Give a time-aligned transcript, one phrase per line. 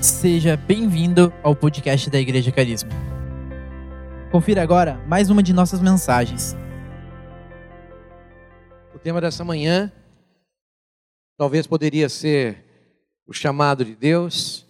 [0.00, 2.88] Seja bem-vindo ao podcast da Igreja Carisma.
[4.30, 6.54] Confira agora mais uma de nossas mensagens.
[8.94, 9.90] O tema dessa manhã
[11.36, 12.64] talvez poderia ser
[13.26, 14.64] o chamado de Deus,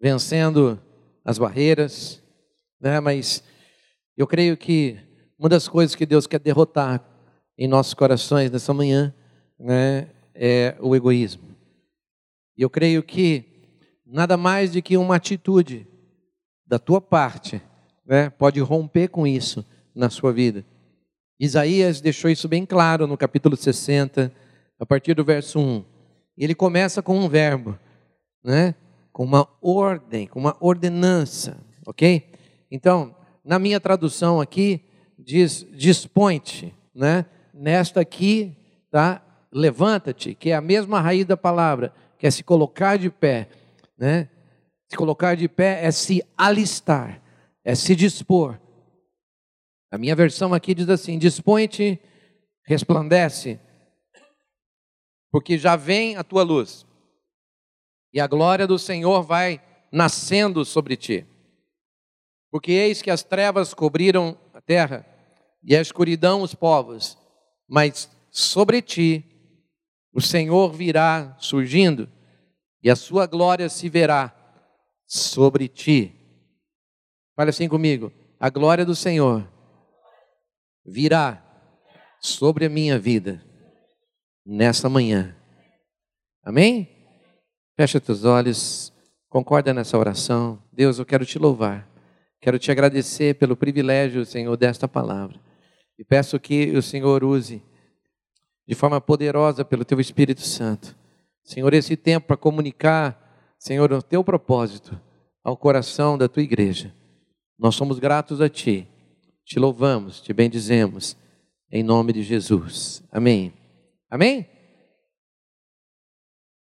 [0.00, 0.80] vencendo
[1.24, 2.22] as barreiras,
[2.80, 3.00] né?
[3.00, 3.42] Mas
[4.16, 4.96] eu creio que
[5.36, 7.04] uma das coisas que Deus quer derrotar
[7.58, 9.12] em nossos corações nessa manhã,
[9.58, 11.48] né, é o egoísmo.
[12.56, 13.57] E eu creio que
[14.10, 15.86] nada mais do que uma atitude
[16.66, 17.60] da tua parte,
[18.06, 20.64] né, pode romper com isso na sua vida.
[21.38, 24.32] Isaías deixou isso bem claro no capítulo 60,
[24.80, 25.84] a partir do verso 1.
[26.36, 27.78] Ele começa com um verbo,
[28.42, 28.74] né?
[29.12, 32.30] com uma ordem, com uma ordenança, ok?
[32.70, 33.14] Então,
[33.44, 34.80] na minha tradução aqui,
[35.18, 37.26] diz dispõe-te, né?
[37.52, 38.56] Nesta aqui,
[38.90, 39.20] tá?
[39.50, 43.48] Levanta-te, que é a mesma raiz da palavra, que é se colocar de pé,
[43.98, 44.30] né?
[44.88, 47.22] Se colocar de pé é se alistar,
[47.64, 48.58] é se dispor.
[49.90, 52.00] A minha versão aqui diz assim: dispõe-te,
[52.64, 53.60] resplandece,
[55.30, 56.86] porque já vem a tua luz,
[58.12, 61.26] e a glória do Senhor vai nascendo sobre ti.
[62.50, 65.06] Porque eis que as trevas cobriram a terra,
[65.62, 67.18] e a escuridão os povos,
[67.66, 69.24] mas sobre ti
[70.12, 72.08] o Senhor virá surgindo,
[72.82, 74.34] e a sua glória se verá
[75.06, 76.12] sobre ti.
[77.34, 79.46] Fale assim comigo: a glória do Senhor
[80.84, 81.44] virá
[82.20, 83.44] sobre a minha vida
[84.44, 85.36] nessa manhã.
[86.42, 86.88] Amém?
[87.76, 88.92] Fecha teus olhos,
[89.28, 90.62] concorda nessa oração.
[90.72, 91.88] Deus, eu quero te louvar,
[92.40, 95.40] quero te agradecer pelo privilégio, Senhor, desta palavra.
[95.98, 97.62] E peço que o Senhor use
[98.66, 100.96] de forma poderosa pelo teu Espírito Santo.
[101.48, 105.00] Senhor, esse tempo para comunicar, Senhor, o teu propósito
[105.42, 106.94] ao coração da tua igreja.
[107.58, 108.86] Nós somos gratos a ti.
[109.46, 111.16] Te louvamos, te bendizemos
[111.72, 113.02] em nome de Jesus.
[113.10, 113.54] Amém.
[114.10, 114.46] Amém?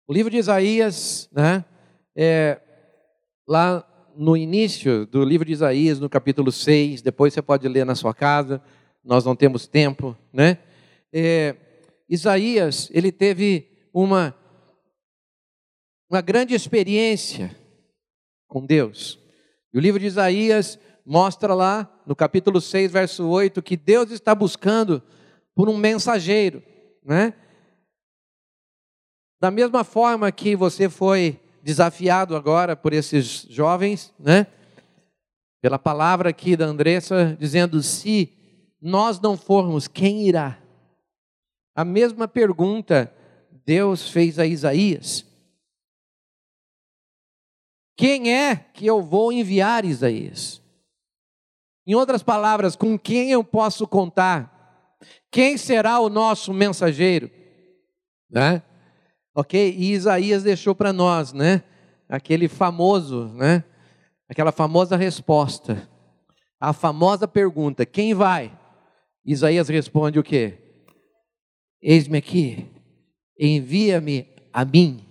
[0.08, 1.66] O livro de Isaías, né?
[2.16, 2.62] É,
[3.46, 3.86] lá
[4.16, 8.14] no início do livro de Isaías, no capítulo 6, depois você pode ler na sua
[8.14, 8.62] casa,
[9.04, 10.58] nós não temos tempo, né?
[11.12, 11.54] É,
[12.08, 14.34] Isaías, ele teve uma,
[16.10, 17.56] uma grande experiência
[18.48, 19.20] com Deus.
[19.74, 24.34] E o livro de Isaías mostra lá, no capítulo 6, verso 8, que Deus está
[24.34, 25.02] buscando
[25.54, 26.64] por um mensageiro
[27.04, 27.34] né?
[29.42, 34.48] Da mesma forma que você foi desafiado agora por esses jovens, né?
[35.62, 38.32] Pela palavra aqui da Andressa dizendo se
[38.82, 40.58] nós não formos, quem irá?
[41.76, 43.14] A mesma pergunta
[43.66, 45.26] Deus fez a Isaías.
[48.00, 50.62] Quem é que eu vou enviar, Isaías?
[51.86, 54.98] Em outras palavras, com quem eu posso contar?
[55.30, 57.30] Quem será o nosso mensageiro?
[58.32, 58.64] Né?
[59.36, 59.76] Ok?
[59.78, 61.62] E Isaías deixou para nós, né?
[62.08, 63.66] Aquele famoso, né?
[64.30, 65.86] Aquela famosa resposta.
[66.58, 68.58] A famosa pergunta: quem vai?
[69.26, 70.58] Isaías responde o quê?
[71.82, 72.66] Eis-me aqui,
[73.38, 75.06] envia-me a mim.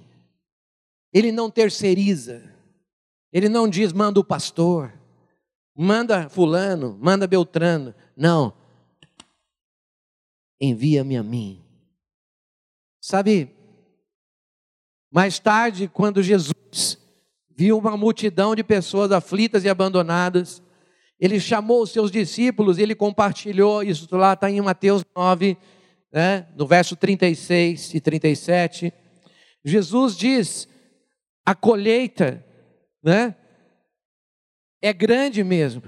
[1.12, 2.56] Ele não terceiriza,
[3.32, 4.92] ele não diz manda o pastor,
[5.74, 7.94] manda fulano, manda Beltrano.
[8.16, 8.52] Não,
[10.60, 11.62] envia-me a mim.
[13.00, 13.54] Sabe,
[15.10, 16.98] mais tarde, quando Jesus
[17.56, 20.62] viu uma multidão de pessoas aflitas e abandonadas,
[21.18, 25.56] ele chamou os seus discípulos ele compartilhou, isso lá está em Mateus 9,
[26.12, 28.92] né, no verso 36 e 37.
[29.64, 30.68] Jesus diz:
[31.44, 32.44] a colheita
[33.02, 33.36] né,
[34.80, 35.82] é grande mesmo,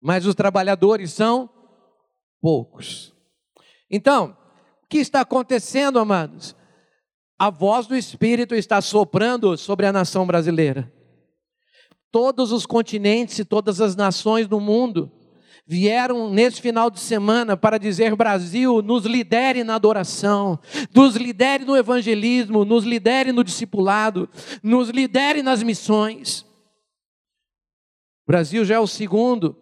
[0.00, 1.48] mas os trabalhadores são
[2.40, 3.14] poucos.
[3.90, 4.36] Então,
[4.82, 6.56] o que está acontecendo, amados?
[7.38, 10.92] A voz do Espírito está soprando sobre a nação brasileira.
[12.10, 15.10] Todos os continentes e todas as nações do mundo
[15.66, 20.58] vieram nesse final de semana para dizer: Brasil, nos lidere na adoração,
[20.94, 24.28] nos lidere no evangelismo, nos lidere no discipulado,
[24.62, 26.42] nos lidere nas missões.
[28.24, 29.56] O Brasil já é o segundo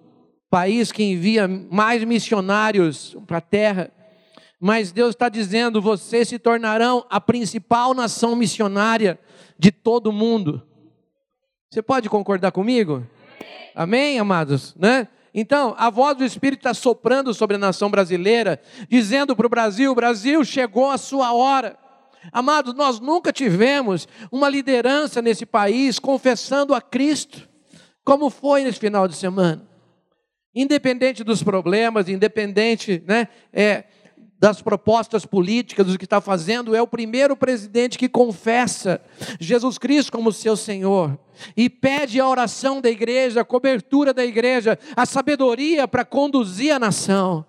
[0.50, 3.92] país que envia mais missionários para a terra
[4.60, 9.18] mas Deus está dizendo: vocês se tornarão a principal nação missionária
[9.58, 10.62] de todo o mundo.
[11.70, 13.06] Você pode concordar comigo?
[13.74, 14.74] Amém, amados?
[14.76, 15.08] Né?
[15.32, 19.94] Então, a voz do Espírito está soprando sobre a nação brasileira, dizendo para o Brasil:
[19.94, 21.78] Brasil, chegou a sua hora.
[22.32, 27.48] Amados, nós nunca tivemos uma liderança nesse país confessando a Cristo,
[28.04, 29.66] como foi nesse final de semana.
[30.54, 33.84] Independente dos problemas, independente né, é,
[34.40, 38.98] das propostas políticas, do que está fazendo, é o primeiro presidente que confessa
[39.38, 41.18] Jesus Cristo como seu Senhor
[41.54, 46.78] e pede a oração da igreja, a cobertura da igreja, a sabedoria para conduzir a
[46.78, 47.44] nação.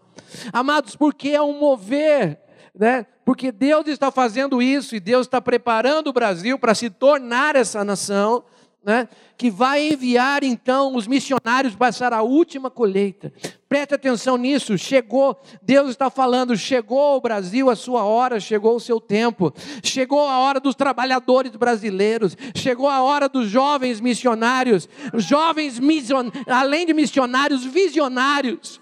[0.52, 2.38] Amados, porque é um mover
[2.74, 3.06] né?
[3.26, 7.84] Porque Deus está fazendo isso e Deus está preparando o Brasil para se tornar essa
[7.84, 8.44] nação,
[8.84, 9.08] né?
[9.38, 13.32] Que vai enviar então os missionários para passar a última colheita.
[13.70, 14.78] Preste atenção nisso.
[14.78, 19.54] Chegou, Deus está falando, chegou o Brasil a sua hora, chegou o seu tempo.
[19.84, 26.86] Chegou a hora dos trabalhadores brasileiros, chegou a hora dos jovens missionários, jovens mission, além
[26.86, 28.82] de missionários, visionários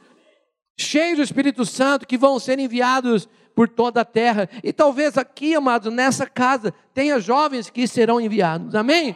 [0.80, 4.50] cheios do Espírito Santo, que vão ser enviados por toda a terra.
[4.64, 8.74] E talvez aqui, amados, nessa casa, tenha jovens que serão enviados.
[8.74, 9.16] Amém?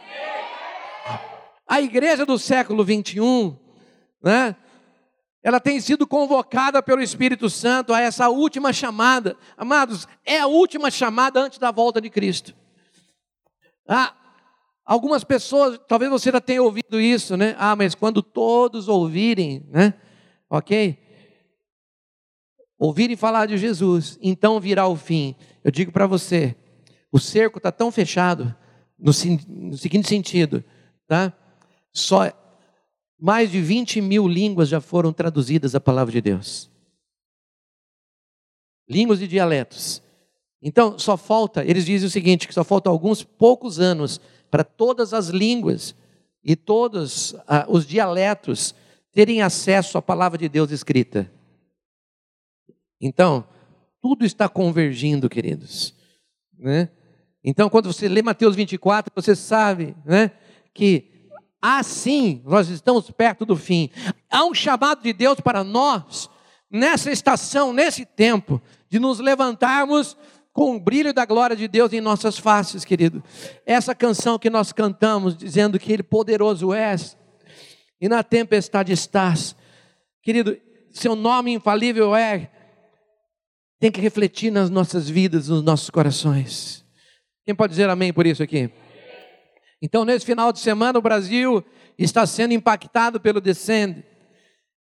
[1.66, 3.56] A igreja do século 21,
[4.22, 4.56] né?
[5.42, 9.36] Ela tem sido convocada pelo Espírito Santo a essa última chamada.
[9.56, 12.54] Amados, é a última chamada antes da volta de Cristo.
[13.86, 14.14] Ah,
[14.84, 17.54] algumas pessoas, talvez você já tenha ouvido isso, né?
[17.58, 19.94] Ah, mas quando todos ouvirem, né?
[20.48, 21.04] Ok?
[22.78, 25.34] ouvirem falar de Jesus, então virá o fim.
[25.62, 26.54] Eu digo para você,
[27.10, 28.54] o cerco está tão fechado,
[28.98, 29.12] no,
[29.48, 30.62] no, seguinte sentido,
[31.06, 31.32] tá?
[31.94, 32.30] Só
[33.18, 36.70] mais de 20 mil línguas já foram traduzidas a palavra de Deus.
[38.88, 40.02] Línguas e dialetos.
[40.60, 44.20] Então, só falta, eles dizem o seguinte, que só faltam alguns poucos anos
[44.50, 45.94] para todas as línguas
[46.42, 48.74] e todos ah, os dialetos
[49.12, 51.30] terem acesso à palavra de Deus escrita.
[53.00, 53.46] Então,
[54.00, 55.94] tudo está convergindo, queridos.
[56.58, 56.88] Né?
[57.42, 60.30] Então, quando você lê Mateus 24, você sabe né,
[60.72, 61.13] que
[61.64, 63.88] assim nós estamos perto do fim.
[64.30, 66.28] Há um chamado de Deus para nós,
[66.70, 70.14] nessa estação, nesse tempo, de nos levantarmos
[70.52, 73.24] com o brilho da glória de Deus em nossas faces, querido.
[73.64, 77.16] Essa canção que nós cantamos, dizendo que Ele poderoso és,
[77.98, 79.56] e na tempestade estás.
[80.22, 80.56] Querido,
[80.90, 82.50] seu nome infalível é
[83.80, 86.84] tem que refletir nas nossas vidas, nos nossos corações.
[87.44, 88.70] Quem pode dizer amém por isso aqui?
[89.84, 91.62] Então, nesse final de semana, o Brasil
[91.98, 94.02] está sendo impactado pelo Descende.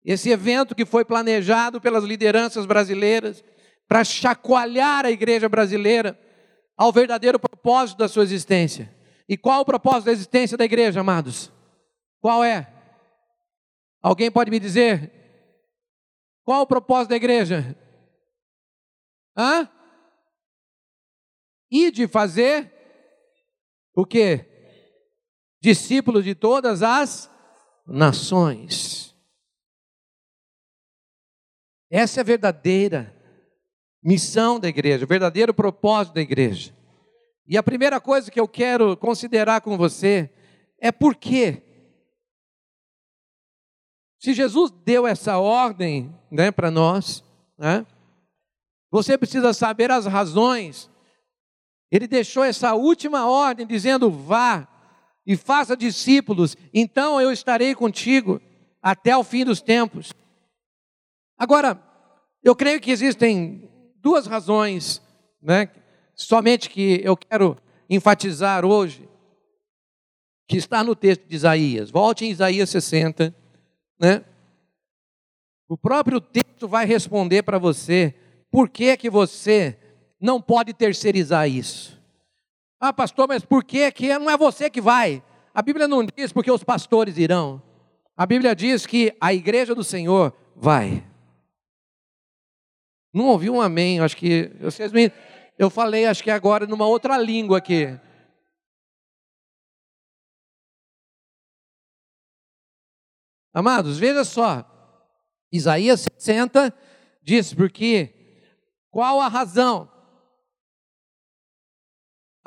[0.05, 3.45] Esse evento que foi planejado pelas lideranças brasileiras
[3.87, 6.19] para chacoalhar a igreja brasileira
[6.77, 8.93] ao verdadeiro propósito da sua existência.
[9.29, 11.53] E qual o propósito da existência da igreja, amados?
[12.21, 12.69] Qual é?
[14.03, 15.13] Alguém pode me dizer?
[16.43, 17.79] Qual o propósito da igreja?
[19.37, 19.71] Hã?
[21.71, 22.73] E de fazer
[23.95, 24.58] o que?
[25.69, 27.31] Discípulos de todas as
[27.87, 29.15] nações.
[31.91, 33.15] Essa é a verdadeira
[34.03, 36.75] missão da igreja, o verdadeiro propósito da igreja.
[37.47, 40.33] E a primeira coisa que eu quero considerar com você
[40.81, 41.63] é por quê?
[44.19, 47.23] Se Jesus deu essa ordem né, para nós,
[47.59, 47.87] né,
[48.91, 50.91] você precisa saber as razões.
[51.93, 54.67] Ele deixou essa última ordem dizendo: vá
[55.29, 58.41] e faça discípulos, então eu estarei contigo
[58.81, 60.11] até o fim dos tempos.
[61.37, 61.79] Agora,
[62.43, 65.03] eu creio que existem duas razões,
[65.43, 65.69] né,
[66.15, 67.59] somente que eu quero
[67.91, 69.07] enfatizar hoje,
[70.49, 71.91] que está no texto de Isaías.
[71.91, 73.35] Volte em Isaías 60,
[74.01, 74.25] né?
[75.69, 78.15] O próprio texto vai responder para você
[78.51, 79.77] por que, que você
[80.19, 81.98] não pode terceirizar isso?
[82.81, 85.23] Ah, pastor, mas por que, que não é você que vai?
[85.53, 87.63] A Bíblia não diz porque os pastores irão.
[88.17, 91.05] A Bíblia diz que a igreja do Senhor vai.
[93.13, 95.11] Não ouvi um amém, acho que vocês me,
[95.59, 97.99] eu falei, acho que agora numa outra língua aqui.
[103.53, 104.65] Amados, veja só.
[105.51, 106.73] Isaías 60
[107.23, 108.15] diz: Porque
[108.91, 109.91] qual a razão?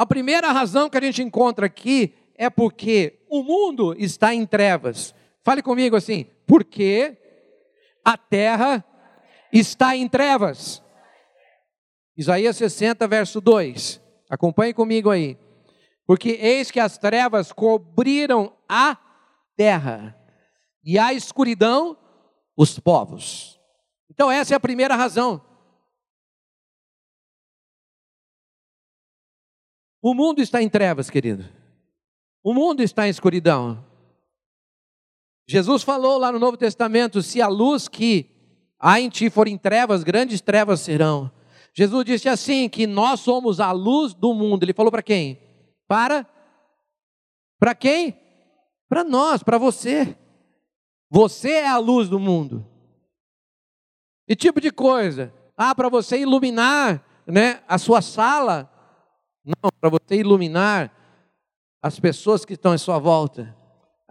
[0.01, 5.13] A primeira razão que a gente encontra aqui é porque o mundo está em trevas.
[5.43, 7.15] Fale comigo assim, porque
[8.03, 8.83] a terra
[9.53, 10.81] está em trevas.
[12.17, 14.01] Isaías 60, verso 2.
[14.27, 15.37] Acompanhe comigo aí.
[16.07, 18.97] Porque eis que as trevas cobriram a
[19.55, 20.19] terra,
[20.83, 21.95] e a escuridão
[22.57, 23.59] os povos.
[24.09, 25.45] Então, essa é a primeira razão.
[30.01, 31.45] O mundo está em trevas, querido.
[32.43, 33.85] O mundo está em escuridão.
[35.47, 38.29] Jesus falou lá no Novo Testamento: se a luz que
[38.79, 41.31] há em ti for em trevas, grandes trevas serão.
[41.73, 44.63] Jesus disse assim: que nós somos a luz do mundo.
[44.63, 45.39] Ele falou para quem?
[45.87, 46.25] Para?
[47.59, 48.17] Para quem?
[48.89, 50.17] Para nós, para você.
[51.09, 52.65] Você é a luz do mundo.
[54.25, 55.33] Que tipo de coisa?
[55.57, 58.70] Ah, para você iluminar né, a sua sala.
[59.45, 60.91] Não, para você iluminar
[61.81, 63.55] as pessoas que estão em sua volta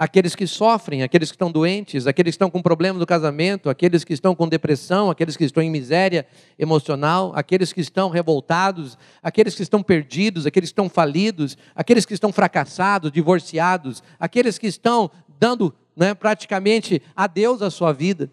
[0.00, 4.02] aqueles que sofrem, aqueles que estão doentes, aqueles que estão com problemas no casamento, aqueles
[4.02, 6.26] que estão com depressão, aqueles que estão em miséria
[6.58, 12.14] emocional, aqueles que estão revoltados, aqueles que estão perdidos, aqueles que estão falidos, aqueles que
[12.14, 18.32] estão fracassados, divorciados, aqueles que estão dando né, praticamente adeus à sua vida,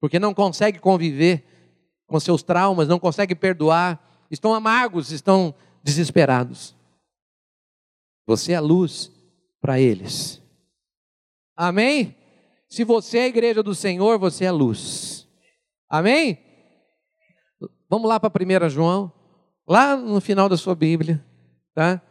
[0.00, 1.44] porque não conseguem conviver
[2.06, 3.98] com seus traumas, não conseguem perdoar,
[4.30, 5.52] estão amargos, estão
[5.88, 6.74] desesperados.
[8.26, 9.10] Você é a luz
[9.60, 10.42] para eles.
[11.56, 12.14] Amém?
[12.68, 15.26] Se você é a igreja do Senhor, você é luz.
[15.88, 16.38] Amém?
[17.88, 19.10] Vamos lá para 1 João,
[19.66, 21.24] lá no final da sua Bíblia,
[21.74, 22.02] tá?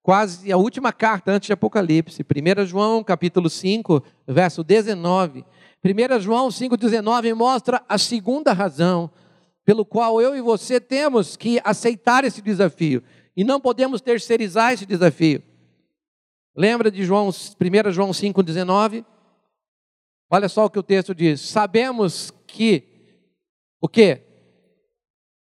[0.00, 5.44] Quase a última carta antes de Apocalipse, 1 João, capítulo 5, verso 19.
[5.84, 9.10] 1 João 5,19 mostra a segunda razão
[9.64, 13.02] pelo qual eu e você temos que aceitar esse desafio
[13.36, 15.42] e não podemos terceirizar esse desafio.
[16.56, 19.04] Lembra de João, 1 João 5,19?
[20.30, 21.40] Olha só o que o texto diz.
[21.40, 23.18] Sabemos que
[23.80, 24.22] o que?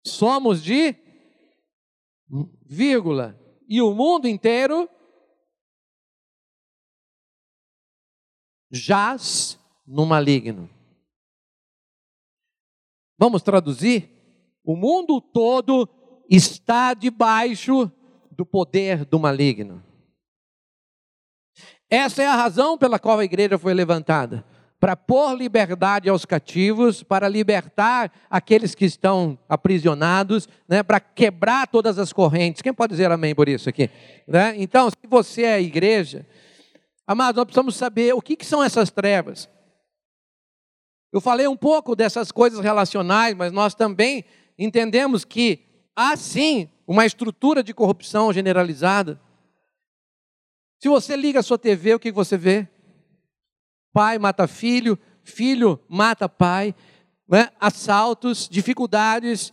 [0.05, 0.95] Somos de
[2.67, 3.39] vírgula.
[3.69, 4.89] E o mundo inteiro
[8.71, 10.69] jaz no maligno.
[13.19, 14.11] Vamos traduzir?
[14.63, 15.87] O mundo todo
[16.29, 17.91] está debaixo
[18.31, 19.83] do poder do maligno.
[21.91, 24.45] Essa é a razão pela qual a igreja foi levantada
[24.81, 31.99] para pôr liberdade aos cativos, para libertar aqueles que estão aprisionados, né, para quebrar todas
[31.99, 32.63] as correntes.
[32.63, 33.91] Quem pode dizer amém por isso aqui?
[34.27, 34.55] Né?
[34.57, 36.25] Então, se você é a igreja,
[37.07, 39.49] amados, nós precisamos saber o que, que são essas trevas.
[41.13, 44.25] Eu falei um pouco dessas coisas relacionais, mas nós também
[44.57, 45.68] entendemos que
[45.99, 49.21] há sim uma estrutura de corrupção generalizada.
[50.79, 52.69] Se você liga a sua TV, o que você vê?
[53.93, 56.73] Pai mata filho, filho mata pai,
[57.29, 57.51] né?
[57.59, 59.53] assaltos, dificuldades,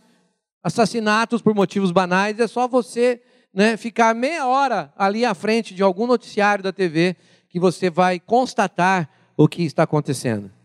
[0.62, 2.38] assassinatos por motivos banais.
[2.38, 3.20] É só você
[3.52, 7.16] né, ficar meia hora ali à frente de algum noticiário da TV
[7.48, 10.55] que você vai constatar o que está acontecendo.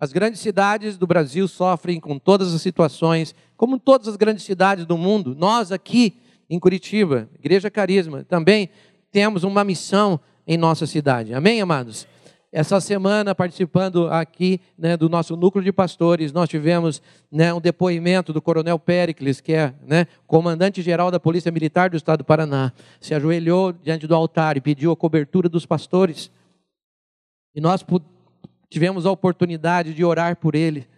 [0.00, 4.86] As grandes cidades do Brasil sofrem com todas as situações, como todas as grandes cidades
[4.86, 5.36] do mundo.
[5.36, 6.16] Nós aqui
[6.48, 8.70] em Curitiba, Igreja Carisma, também
[9.12, 11.34] temos uma missão em nossa cidade.
[11.34, 12.08] Amém, amados?
[12.50, 18.32] Essa semana, participando aqui né, do nosso núcleo de pastores, nós tivemos né, um depoimento
[18.32, 22.72] do coronel Pericles, que é né, comandante-geral da Polícia Militar do Estado do Paraná.
[23.00, 26.30] Se ajoelhou diante do altar e pediu a cobertura dos pastores.
[27.54, 27.84] E nós
[28.70, 30.88] tivemos a oportunidade de orar por ele.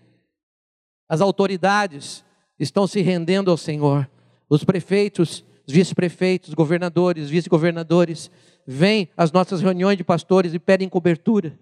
[1.08, 2.24] As autoridades
[2.58, 4.08] estão se rendendo ao Senhor.
[4.48, 8.30] Os prefeitos, os vice-prefeitos, governadores, vice-governadores
[8.66, 11.58] vêm às nossas reuniões de pastores e pedem cobertura,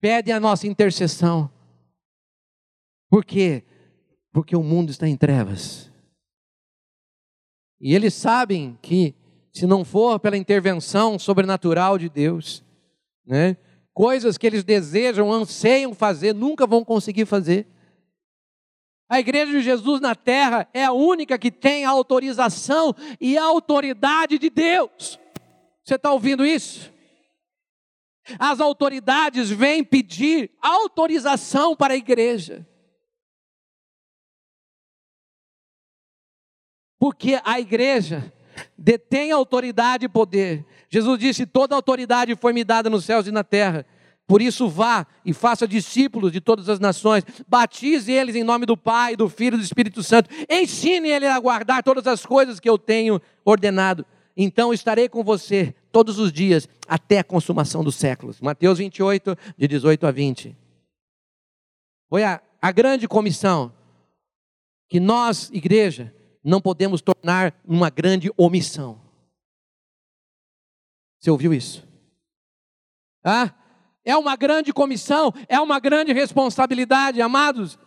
[0.00, 1.50] pedem a nossa intercessão.
[3.08, 3.62] Por quê?
[4.32, 5.90] Porque o mundo está em trevas.
[7.80, 9.14] E eles sabem que,
[9.52, 12.64] se não for pela intervenção sobrenatural de Deus,
[13.24, 13.56] né,
[13.92, 17.66] coisas que eles desejam, anseiam fazer, nunca vão conseguir fazer.
[19.08, 23.44] A igreja de Jesus na terra é a única que tem a autorização e a
[23.44, 25.18] autoridade de Deus.
[25.84, 26.90] Você está ouvindo isso?
[28.38, 32.66] As autoridades vêm pedir autorização para a igreja.
[36.98, 38.32] Porque a igreja
[38.76, 40.64] detém autoridade e poder.
[40.88, 43.86] Jesus disse: Toda autoridade foi me dada nos céus e na terra.
[44.26, 48.76] Por isso, vá e faça discípulos de todas as nações, batize eles em nome do
[48.76, 52.70] Pai, do Filho e do Espírito Santo, ensine eles a guardar todas as coisas que
[52.70, 58.40] eu tenho ordenado então estarei com você todos os dias até a consumação dos séculos.
[58.40, 60.56] Mateus 28, de 18 a 20.
[62.08, 63.72] Foi a, a grande comissão
[64.88, 69.00] que nós, igreja, não podemos tornar uma grande omissão.
[71.20, 71.86] Você ouviu isso?
[73.22, 73.54] Ah,
[74.04, 77.78] é uma grande comissão, é uma grande responsabilidade, amados.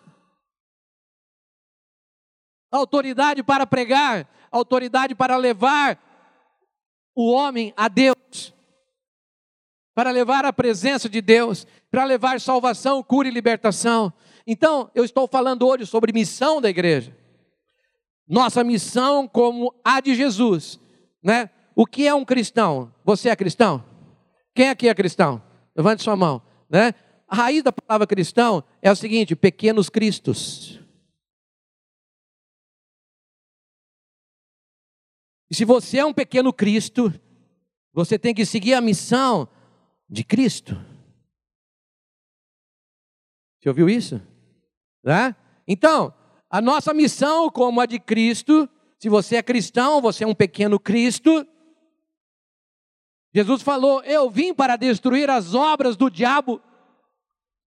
[2.72, 6.00] Autoridade para pregar, autoridade para levar
[7.14, 8.54] o homem a Deus,
[9.94, 14.14] para levar a presença de Deus, para levar salvação, cura e libertação.
[14.48, 17.25] Então, eu estou falando hoje sobre missão da igreja.
[18.28, 20.80] Nossa missão como a de Jesus,
[21.22, 21.50] né?
[21.76, 22.94] O que é um cristão?
[23.04, 23.84] Você é cristão?
[24.54, 25.42] Quem aqui é cristão?
[25.76, 26.94] Levante sua mão, né?
[27.28, 30.80] A raiz da palavra cristão é o seguinte: pequenos cristos.
[35.50, 37.14] E se você é um pequeno Cristo,
[37.94, 39.48] você tem que seguir a missão
[40.10, 40.76] de Cristo.
[43.60, 44.22] Você ouviu isso?
[45.04, 45.36] Né?
[45.68, 46.14] Então,
[46.50, 50.80] a nossa missão, como a de Cristo, se você é cristão, você é um pequeno
[50.80, 51.46] Cristo.
[53.34, 56.62] Jesus falou: Eu vim para destruir as obras do diabo.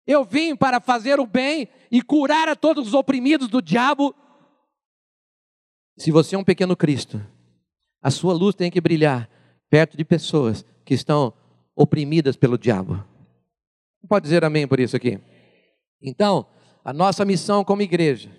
[0.07, 4.15] Eu vim para fazer o bem e curar a todos os oprimidos do diabo.
[5.97, 7.21] Se você é um pequeno Cristo,
[8.01, 9.29] a sua luz tem que brilhar
[9.69, 11.33] perto de pessoas que estão
[11.75, 13.03] oprimidas pelo diabo.
[14.07, 15.19] Pode dizer amém por isso aqui?
[16.01, 16.47] Então,
[16.83, 18.31] a nossa missão como igreja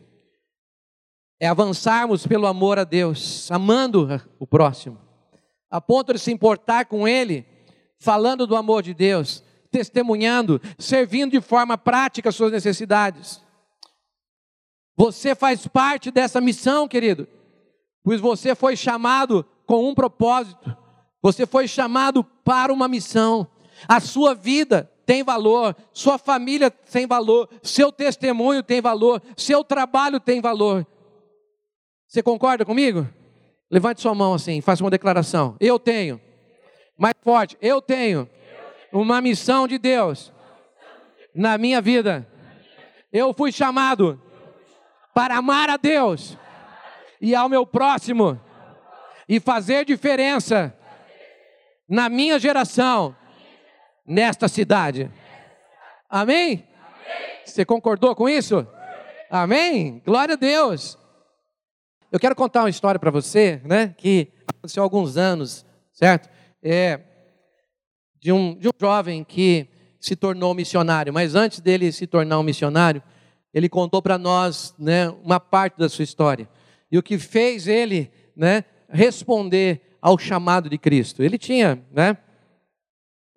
[1.40, 5.00] é avançarmos pelo amor a Deus, amando o próximo,
[5.68, 7.46] a ponto de se importar com Ele,
[7.98, 13.42] falando do amor de Deus, testemunhando, servindo de forma prática as suas necessidades.
[14.96, 17.26] Você faz parte dessa missão, querido
[18.02, 20.76] pois você foi chamado com um propósito,
[21.22, 23.46] você foi chamado para uma missão.
[23.86, 30.18] A sua vida tem valor, sua família tem valor, seu testemunho tem valor, seu trabalho
[30.18, 30.86] tem valor.
[32.10, 33.08] Você concorda comigo?
[33.70, 35.56] Levante sua mão assim, faça uma declaração.
[35.60, 36.20] Eu tenho,
[36.98, 38.28] mais forte, eu tenho
[38.92, 40.32] uma missão de Deus
[41.32, 42.26] na minha vida.
[43.12, 44.20] Eu fui chamado
[45.14, 46.36] para amar a Deus
[47.20, 48.40] e ao meu próximo
[49.28, 50.76] e fazer diferença
[51.88, 53.14] na minha geração,
[54.04, 55.08] nesta cidade.
[56.08, 56.66] Amém?
[57.44, 58.66] Você concordou com isso?
[59.30, 60.02] Amém?
[60.04, 60.99] Glória a Deus.
[62.12, 63.94] Eu quero contar uma história para você, né?
[63.96, 66.28] Que aconteceu há alguns anos, certo?
[66.60, 66.98] É
[68.18, 69.68] de um, de um jovem que
[70.00, 73.00] se tornou missionário, mas antes dele se tornar um missionário,
[73.54, 76.48] ele contou para nós, né, uma parte da sua história
[76.90, 81.22] e o que fez ele né, responder ao chamado de Cristo.
[81.22, 82.16] Ele tinha né,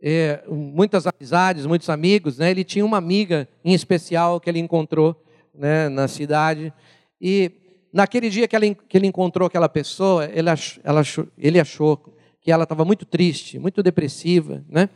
[0.02, 5.24] é, muitas amizades, muitos amigos, né, ele tinha uma amiga em especial que ele encontrou
[5.54, 6.74] né, na cidade,
[7.22, 7.63] e
[7.94, 12.14] naquele dia que, ela, que ele encontrou aquela pessoa, ele achou, ela achou, ele achou
[12.42, 14.90] que ela estava muito triste, muito depressiva, né?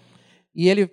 [0.53, 0.89] E ele,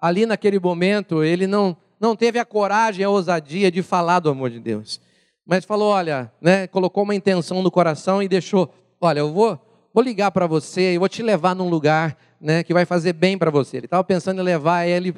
[0.00, 4.50] ali naquele momento, ele não, não teve a coragem, a ousadia de falar do amor
[4.50, 5.00] de Deus
[5.46, 9.58] mas falou: olha, né, colocou uma intenção no coração e deixou: olha, eu vou,
[9.92, 13.36] vou ligar para você, eu vou te levar num lugar né, que vai fazer bem
[13.36, 13.78] para você.
[13.78, 15.14] Ele estava pensando em levar ele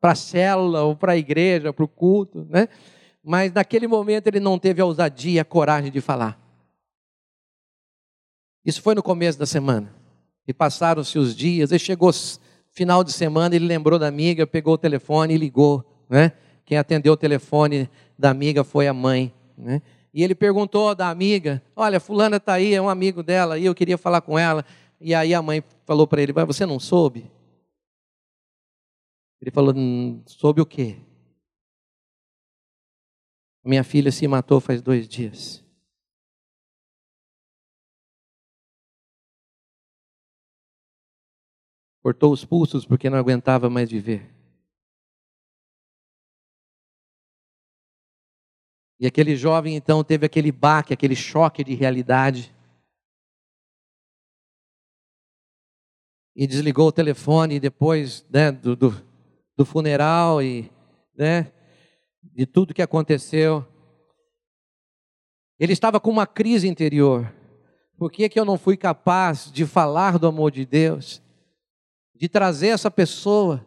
[0.00, 2.68] para a célula ou para a igreja, para o culto, né?
[3.22, 6.38] Mas naquele momento ele não teve a ousadia, a coragem de falar.
[8.64, 9.94] Isso foi no começo da semana.
[10.46, 12.10] E passaram-se os dias, e chegou
[12.70, 15.84] final de semana, ele lembrou da amiga, pegou o telefone e ligou.
[16.08, 16.32] Né?
[16.64, 19.82] Quem atendeu o telefone da amiga foi a mãe né?
[20.12, 23.74] E ele perguntou da amiga: Olha, Fulana está aí, é um amigo dela, e eu
[23.74, 24.64] queria falar com ela.
[25.00, 27.30] E aí a mãe falou para ele: Mas você não soube?
[29.40, 30.96] Ele falou: hum, Soube o quê?
[33.64, 35.62] Minha filha se matou faz dois dias.
[42.02, 44.28] Cortou os pulsos porque não aguentava mais viver.
[48.98, 52.52] E aquele jovem então teve aquele baque, aquele choque de realidade.
[56.34, 58.90] E desligou o telefone depois né, do, do,
[59.56, 60.70] do funeral e
[61.14, 61.52] né,
[62.32, 63.66] de tudo que aconteceu.
[65.58, 67.32] Ele estava com uma crise interior.
[67.96, 71.22] Por que, que eu não fui capaz de falar do amor de Deus?
[72.14, 73.66] De trazer essa pessoa,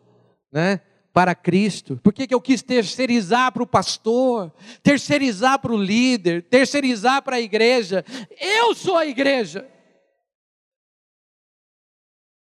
[0.51, 0.81] né?
[1.15, 1.97] para Cristo?
[2.03, 4.51] Por que, que eu quis terceirizar para o pastor,
[4.83, 8.03] terceirizar para o líder, terceirizar para a igreja?
[8.37, 9.65] Eu sou a igreja.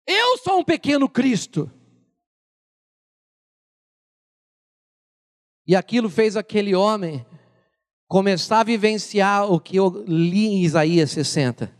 [0.08, 1.72] Eu sou um pequeno Cristo.
[5.66, 7.26] E aquilo fez aquele homem
[8.08, 11.74] começar a vivenciar o que eu li em Isaías 60.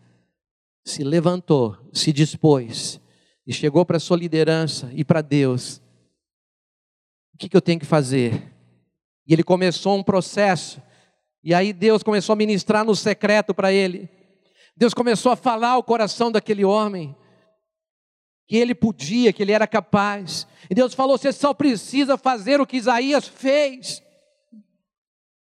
[0.86, 3.00] Se levantou, se dispôs
[3.46, 5.82] e chegou para a sua liderança e para Deus
[7.34, 8.54] o que, que eu tenho que fazer?
[9.28, 10.82] E ele começou um processo.
[11.44, 14.08] E aí Deus começou a ministrar no secreto para ele.
[14.78, 17.16] Deus começou a falar ao coração daquele homem
[18.48, 20.48] que ele podia, que ele era capaz.
[20.70, 24.04] E Deus falou: você só precisa fazer o que Isaías fez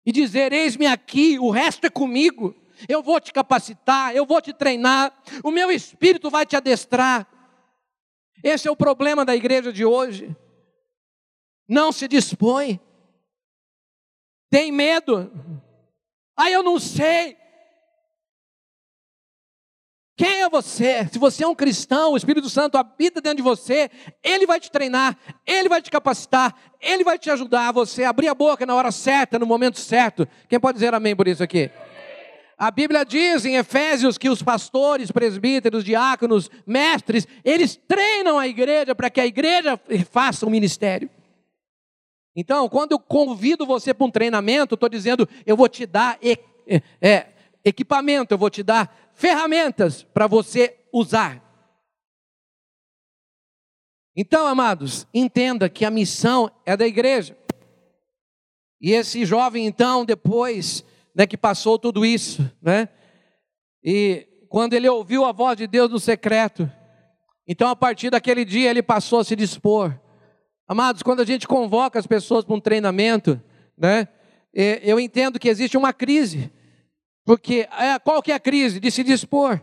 [0.06, 2.56] e dizer: Eis-me aqui, o resto é comigo.
[2.88, 5.12] Eu vou te capacitar, eu vou te treinar,
[5.44, 7.28] o meu espírito vai te adestrar.
[8.44, 10.36] Esse é o problema da igreja de hoje.
[11.68, 12.80] Não se dispõe,
[14.50, 15.32] tem medo.
[16.36, 17.36] Ah, eu não sei.
[20.18, 21.08] Quem é você?
[21.12, 23.88] Se você é um cristão, o Espírito Santo habita dentro de você,
[24.24, 28.28] ele vai te treinar, ele vai te capacitar, ele vai te ajudar a você abrir
[28.28, 30.28] a boca na hora certa, no momento certo.
[30.50, 31.70] Quem pode dizer amém por isso aqui?
[32.58, 38.96] A Bíblia diz em Efésios que os pastores, presbíteros, diáconos, mestres, eles treinam a igreja
[38.96, 41.08] para que a igreja faça um ministério.
[42.36, 46.18] Então, quando eu convido você para um treinamento, estou dizendo, eu vou te dar
[47.00, 47.28] é,
[47.70, 51.44] equipamento, eu vou te dar ferramentas para você usar.
[54.16, 57.38] Então, amados, entenda que a missão é da igreja.
[58.82, 62.90] E esse jovem, então, depois né, que passou tudo isso, né?
[63.84, 66.72] E quando ele ouviu a voz de Deus no secreto,
[67.48, 70.00] então a partir daquele dia ele passou a se dispor.
[70.68, 73.42] Amados, quando a gente convoca as pessoas para um treinamento,
[73.78, 74.08] né?
[74.54, 76.52] Eu entendo que existe uma crise
[77.28, 78.80] porque é, qual que é a crise?
[78.80, 79.60] De se dispor.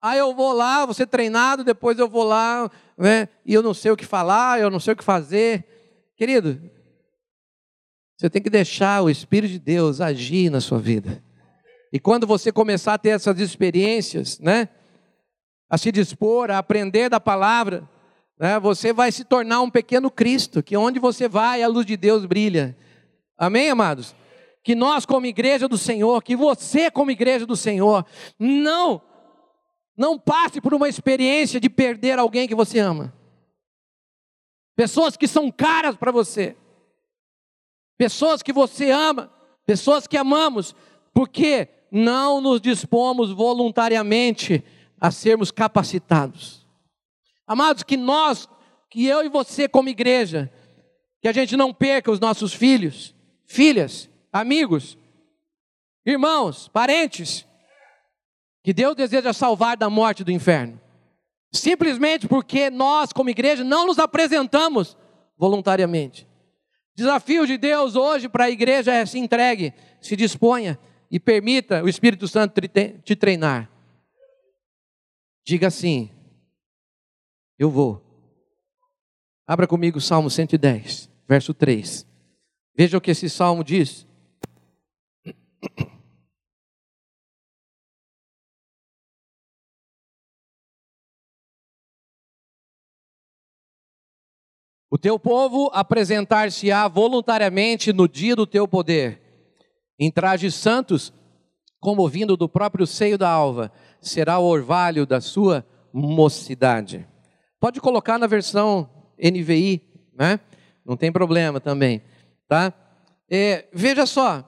[0.00, 3.74] Aí eu vou lá, vou ser treinado, depois eu vou lá, né, e eu não
[3.74, 5.66] sei o que falar, eu não sei o que fazer.
[6.16, 6.58] Querido,
[8.16, 11.22] você tem que deixar o Espírito de Deus agir na sua vida.
[11.92, 14.70] E quando você começar a ter essas experiências, né,
[15.68, 17.86] a se dispor, a aprender da palavra,
[18.40, 21.98] né, você vai se tornar um pequeno Cristo, que onde você vai, a luz de
[21.98, 22.74] Deus brilha.
[23.36, 24.14] Amém, amados?
[24.62, 28.06] Que nós, como igreja do Senhor, que você, como igreja do Senhor,
[28.38, 29.02] não,
[29.96, 33.12] não passe por uma experiência de perder alguém que você ama.
[34.76, 36.56] Pessoas que são caras para você,
[37.98, 39.32] pessoas que você ama,
[39.66, 40.74] pessoas que amamos,
[41.12, 44.64] porque não nos dispomos voluntariamente
[45.00, 46.66] a sermos capacitados.
[47.46, 48.48] Amados, que nós,
[48.88, 50.50] que eu e você, como igreja,
[51.20, 54.96] que a gente não perca os nossos filhos, filhas, amigos,
[56.06, 57.46] irmãos, parentes,
[58.64, 60.80] que Deus deseja salvar da morte do inferno.
[61.52, 64.96] Simplesmente porque nós, como igreja, não nos apresentamos
[65.36, 66.26] voluntariamente.
[66.94, 70.78] Desafio de Deus hoje para a igreja é se entregue, se disponha
[71.10, 73.70] e permita o Espírito Santo te treinar.
[75.44, 76.10] Diga assim:
[77.58, 78.00] Eu vou.
[79.46, 82.06] Abra comigo o Salmo 110, verso 3.
[82.74, 84.06] Veja o que esse salmo diz.
[94.90, 99.22] O teu povo apresentar-se-á voluntariamente no dia do teu poder,
[99.98, 101.14] em trajes santos,
[101.80, 103.72] como vindo do próprio seio da alva,
[104.02, 107.08] será o orvalho da sua mocidade.
[107.58, 108.86] Pode colocar na versão
[109.18, 109.80] NVI,
[110.14, 110.38] né?
[110.84, 112.02] Não tem problema também,
[112.46, 112.70] tá?
[113.30, 114.44] É, veja só,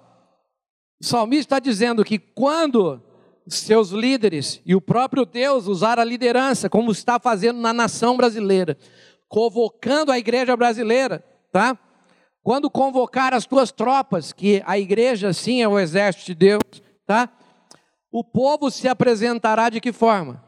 [1.00, 3.02] o salmista está dizendo que quando
[3.46, 8.76] seus líderes e o próprio Deus usar a liderança, como está fazendo na nação brasileira,
[9.28, 11.78] convocando a igreja brasileira, tá?
[12.42, 16.62] Quando convocar as tuas tropas, que a igreja sim é o exército de Deus,
[17.06, 17.30] tá?
[18.10, 20.44] O povo se apresentará de que forma?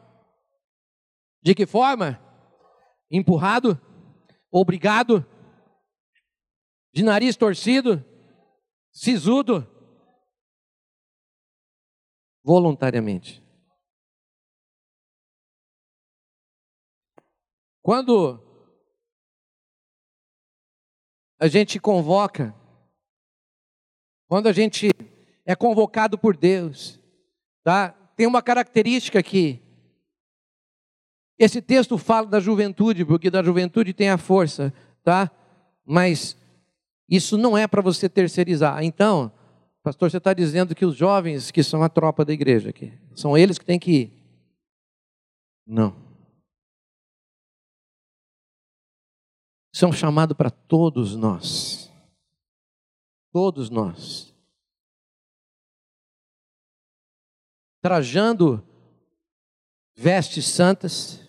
[1.43, 2.19] De que forma?
[3.11, 3.79] Empurrado?
[4.51, 5.25] Obrigado?
[6.93, 8.03] De nariz torcido?
[8.91, 9.67] Sisudo?
[12.47, 13.43] Voluntariamente.
[17.81, 18.41] Quando
[21.37, 22.55] a gente convoca,
[24.29, 24.91] quando a gente
[25.45, 27.01] é convocado por Deus,
[27.65, 27.89] tá?
[28.15, 29.61] Tem uma característica aqui.
[31.37, 35.29] Esse texto fala da juventude, porque da juventude tem a força, tá?
[35.83, 36.37] Mas
[37.09, 38.81] isso não é para você terceirizar.
[38.85, 39.33] Então,
[39.87, 43.37] pastor, você está dizendo que os jovens que são a tropa da igreja aqui, são
[43.37, 44.13] eles que têm que ir.
[45.65, 45.95] Não.
[49.73, 51.89] Isso é um chamado para todos nós.
[53.31, 54.35] Todos nós.
[57.81, 58.61] Trajando
[59.95, 61.21] vestes santas,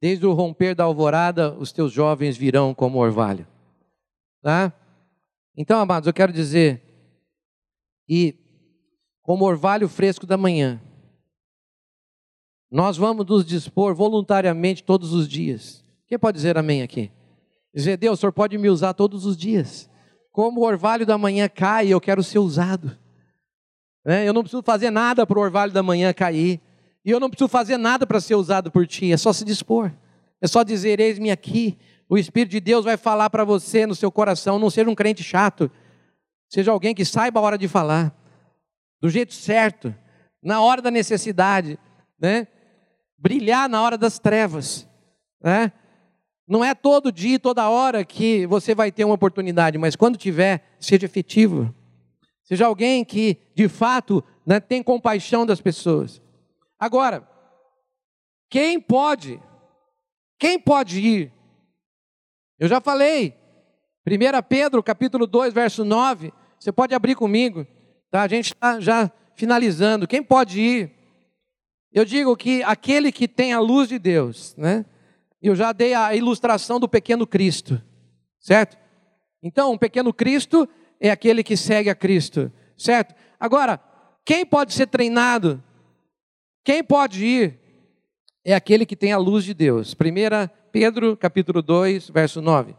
[0.00, 3.46] desde o romper da alvorada, os teus jovens virão como orvalho.
[4.40, 4.72] Tá?
[5.54, 6.93] Então, amados, eu quero dizer,
[8.08, 8.34] e
[9.22, 10.80] como orvalho fresco da manhã,
[12.70, 15.84] nós vamos nos dispor voluntariamente todos os dias.
[16.06, 17.10] Quem pode dizer amém aqui?
[17.74, 19.88] Dizer, Deus, o Senhor pode me usar todos os dias.
[20.30, 22.96] Como o orvalho da manhã cai, eu quero ser usado.
[24.04, 26.60] É, eu não preciso fazer nada para o orvalho da manhã cair.
[27.04, 29.12] E eu não preciso fazer nada para ser usado por ti.
[29.12, 29.92] É só se dispor.
[30.40, 31.78] É só dizer: Eis-me aqui.
[32.08, 34.58] O Espírito de Deus vai falar para você no seu coração.
[34.58, 35.70] Não seja um crente chato.
[36.54, 38.14] Seja alguém que saiba a hora de falar.
[39.02, 39.92] Do jeito certo.
[40.40, 41.76] Na hora da necessidade.
[42.16, 42.46] Né?
[43.18, 44.88] Brilhar na hora das trevas.
[45.42, 45.72] Né?
[46.46, 50.62] Não é todo dia, toda hora que você vai ter uma oportunidade, mas quando tiver,
[50.78, 51.74] seja efetivo.
[52.44, 56.22] Seja alguém que, de fato, né, tem compaixão das pessoas.
[56.78, 57.28] Agora,
[58.48, 59.42] quem pode,
[60.38, 61.32] quem pode ir?
[62.60, 63.34] Eu já falei,
[64.06, 66.32] 1 Pedro, capítulo 2, verso 9,
[66.64, 67.66] você pode abrir comigo,
[68.10, 68.22] tá?
[68.22, 70.08] A gente está já finalizando.
[70.08, 70.90] Quem pode ir?
[71.92, 74.86] Eu digo que aquele que tem a luz de Deus, né?
[75.42, 77.82] Eu já dei a ilustração do pequeno Cristo,
[78.40, 78.78] certo?
[79.42, 80.66] Então, um pequeno Cristo
[80.98, 83.14] é aquele que segue a Cristo, certo?
[83.38, 83.78] Agora,
[84.24, 85.62] quem pode ser treinado?
[86.64, 87.60] Quem pode ir?
[88.42, 89.92] É aquele que tem a luz de Deus.
[89.92, 92.74] 1 Pedro, capítulo 2, verso 9.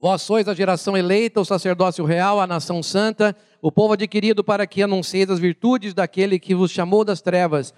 [0.00, 4.66] Vós sois a geração eleita, o sacerdócio real, a nação santa, o povo adquirido para
[4.66, 7.74] que anuncieis as virtudes daquele que vos chamou das trevas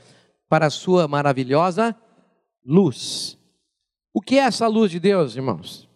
[0.49, 1.97] para a sua maravilhosa
[2.65, 3.37] luz.
[4.15, 5.89] O que é essa luz de Deus, irmãos?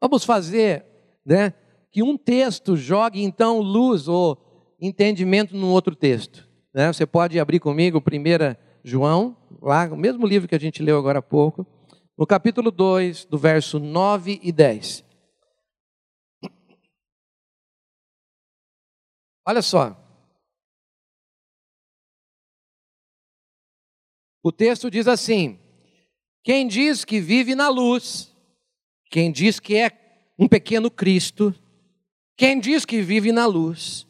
[0.00, 0.84] Vamos fazer,
[1.24, 1.54] né,
[1.92, 6.48] que um texto jogue então luz ou entendimento num outro texto.
[6.74, 6.92] Né?
[6.92, 11.20] Você pode abrir comigo 1 João, lá, o mesmo livro que a gente leu agora
[11.20, 11.64] há pouco,
[12.16, 15.04] no capítulo 2, do verso 9 e 10.
[19.46, 20.04] Olha só,
[24.44, 25.58] O texto diz assim:
[26.42, 28.30] quem diz que vive na luz,
[29.10, 31.54] quem diz que é um pequeno Cristo,
[32.36, 34.06] quem diz que vive na luz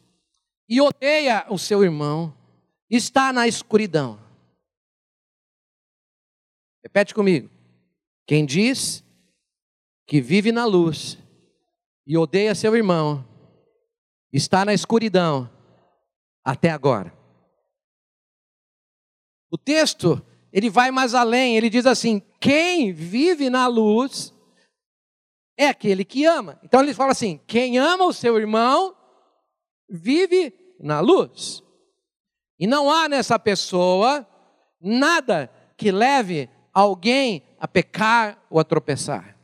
[0.67, 2.35] e odeia o seu irmão,
[2.89, 4.19] está na escuridão.
[6.83, 7.54] Repete comigo.
[8.27, 9.03] Quem diz
[10.07, 11.17] que vive na luz
[12.05, 13.25] e odeia seu irmão,
[14.31, 15.49] está na escuridão
[16.43, 17.15] até agora.
[19.49, 24.33] O texto, ele vai mais além, ele diz assim: quem vive na luz
[25.57, 26.59] é aquele que ama.
[26.63, 28.95] Então ele fala assim: quem ama o seu irmão
[29.89, 31.63] vive na luz.
[32.59, 34.27] E não há nessa pessoa
[34.79, 39.35] nada que leve alguém a pecar ou a tropeçar.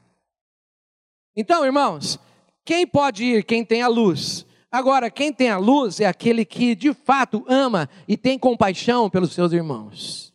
[1.35, 2.19] Então, irmãos,
[2.63, 3.43] quem pode ir?
[3.43, 4.45] Quem tem a luz.
[4.71, 9.33] Agora, quem tem a luz é aquele que de fato ama e tem compaixão pelos
[9.33, 10.31] seus irmãos.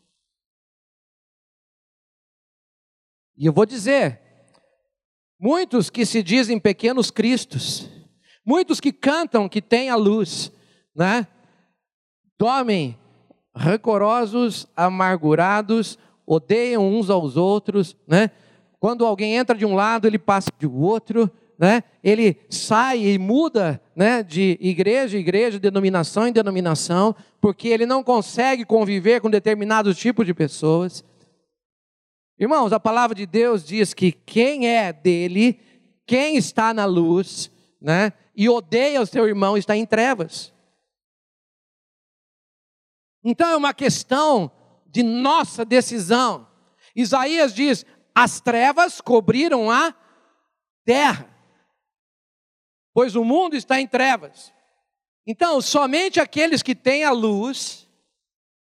[3.37, 4.21] E eu vou dizer,
[5.39, 7.89] muitos que se dizem pequenos cristos,
[8.45, 10.51] muitos que cantam que têm a luz,
[10.93, 11.25] né?
[12.37, 12.99] Dormem
[13.55, 15.97] rancorosos, amargurados,
[16.27, 18.31] odeiam uns aos outros, né?
[18.79, 23.81] Quando alguém entra de um lado, ele passa de outro, né, ele sai e muda
[23.95, 29.97] né, de igreja em igreja, denominação em denominação, porque ele não consegue conviver com determinados
[29.97, 31.05] tipos de pessoas.
[32.39, 35.59] Irmãos, a palavra de Deus diz que quem é dele,
[36.07, 40.53] quem está na luz, né, e odeia o seu irmão, está em trevas.
[43.25, 44.51] Então é uma questão
[44.89, 46.49] de nossa decisão.
[46.95, 49.95] Isaías diz: as trevas cobriram a
[50.85, 51.37] terra
[52.97, 54.51] pois o mundo está em trevas.
[55.27, 57.87] Então, somente aqueles que têm a luz,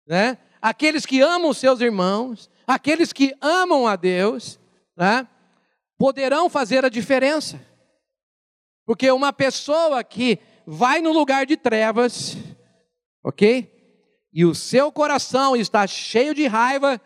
[0.05, 0.39] né?
[0.61, 4.59] aqueles que amam seus irmãos, aqueles que amam a Deus,
[4.97, 5.29] né?
[5.97, 7.65] poderão fazer a diferença.
[8.85, 12.37] Porque uma pessoa que vai no lugar de trevas,
[13.23, 13.78] ok?
[14.33, 17.01] E o seu coração está cheio de raiva,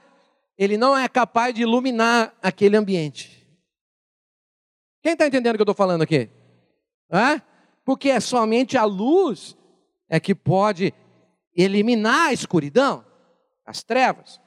[0.58, 3.46] ele não é capaz de iluminar aquele ambiente.
[5.02, 6.28] Quem está entendendo o que eu estou falando aqui?
[7.10, 7.40] Hã?
[7.84, 9.56] Porque é somente a luz
[10.08, 10.94] é que pode
[11.54, 13.04] eliminar a escuridão,
[13.66, 14.40] as trevas.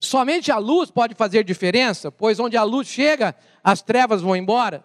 [0.00, 4.84] Somente a luz pode fazer diferença, pois onde a luz chega, as trevas vão embora.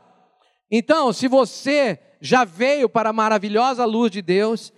[0.70, 4.72] Então, se você já veio para a maravilhosa luz de Deus,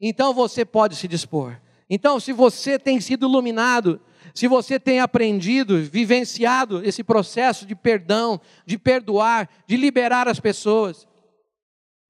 [0.00, 1.56] então você pode se dispor.
[1.88, 4.00] Então, se você tem sido iluminado,
[4.34, 11.06] se você tem aprendido, vivenciado esse processo de perdão, de perdoar, de liberar as pessoas,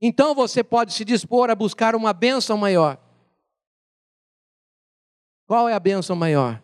[0.00, 2.98] então você pode se dispor a buscar uma bênção maior.
[5.46, 6.62] Qual é a bênção maior?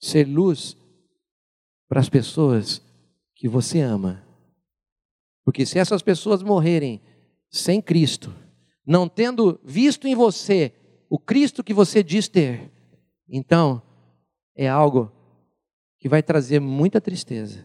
[0.00, 0.76] Ser luz
[1.88, 2.82] para as pessoas
[3.34, 4.24] que você ama.
[5.44, 7.00] Porque se essas pessoas morrerem
[7.50, 8.34] sem Cristo,
[8.86, 10.72] não tendo visto em você
[11.08, 12.70] o Cristo que você diz ter,
[13.28, 13.82] então
[14.54, 15.12] é algo
[15.98, 17.64] que vai trazer muita tristeza.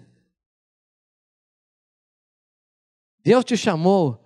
[3.23, 4.19] Deus te chamou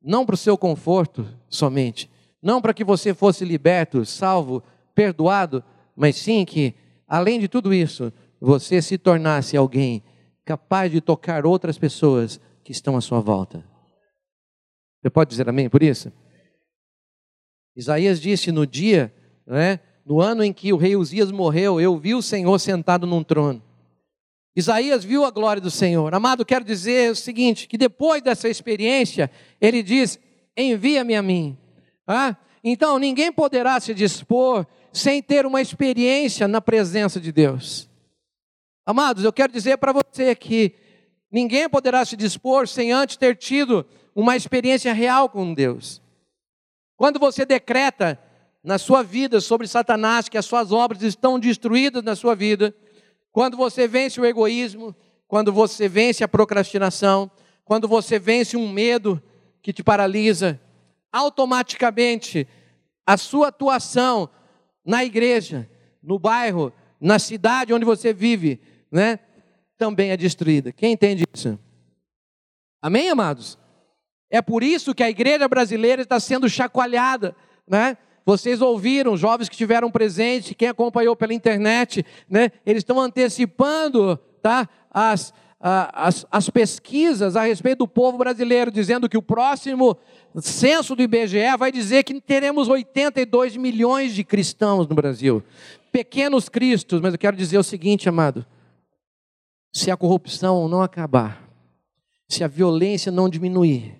[0.00, 4.62] não para o seu conforto somente, não para que você fosse liberto, salvo,
[4.94, 5.64] perdoado,
[5.96, 6.74] mas sim que,
[7.08, 10.02] além de tudo isso, você se tornasse alguém
[10.44, 13.64] capaz de tocar outras pessoas que estão à sua volta.
[15.02, 16.12] Você pode dizer amém por isso?
[17.76, 19.12] Isaías disse no dia,
[19.46, 23.22] né, no ano em que o rei Uzias morreu, eu vi o Senhor sentado num
[23.22, 23.62] trono.
[24.56, 26.14] Isaías viu a glória do Senhor.
[26.14, 30.18] Amado, quero dizer o seguinte: que depois dessa experiência, ele diz:
[30.56, 31.58] envia-me a mim.
[32.06, 32.34] Ah?
[32.64, 37.88] Então, ninguém poderá se dispor sem ter uma experiência na presença de Deus.
[38.86, 40.72] Amados, eu quero dizer para você que
[41.30, 43.84] ninguém poderá se dispor sem antes ter tido
[44.14, 46.00] uma experiência real com Deus.
[46.96, 48.18] Quando você decreta
[48.62, 52.74] na sua vida sobre Satanás que as suas obras estão destruídas na sua vida,
[53.30, 54.96] quando você vence o egoísmo,
[55.28, 57.30] quando você vence a procrastinação,
[57.64, 59.22] quando você vence um medo
[59.60, 60.60] que te paralisa,
[61.12, 62.48] automaticamente
[63.06, 64.28] a sua atuação
[64.84, 65.68] na igreja,
[66.02, 69.18] no bairro, na cidade onde você vive, né,
[69.76, 70.72] também é destruída.
[70.72, 71.58] Quem entende isso?
[72.80, 73.58] Amém, amados?
[74.30, 77.34] É por isso que a igreja brasileira está sendo chacoalhada,
[77.66, 77.96] né?
[78.24, 82.50] Vocês ouviram, jovens que tiveram presente, quem acompanhou pela internet, né?
[82.66, 84.68] Eles estão antecipando, tá?
[84.90, 89.96] As, as, as pesquisas a respeito do povo brasileiro, dizendo que o próximo
[90.40, 95.40] censo do IBGE vai dizer que teremos 82 milhões de cristãos no Brasil.
[95.92, 98.44] Pequenos cristos, mas eu quero dizer o seguinte, amado:
[99.72, 101.48] se a corrupção não acabar,
[102.28, 103.94] se a violência não diminuir,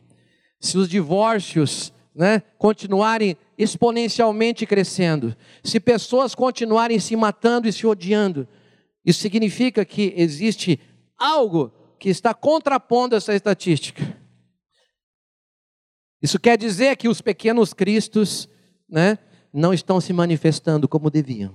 [0.66, 8.46] se os divórcios né, continuarem exponencialmente crescendo, se pessoas continuarem se matando e se odiando,
[9.04, 10.80] isso significa que existe
[11.16, 14.16] algo que está contrapondo essa estatística.
[16.20, 18.48] Isso quer dizer que os pequenos cristos
[18.88, 19.18] né,
[19.52, 21.54] não estão se manifestando como deviam.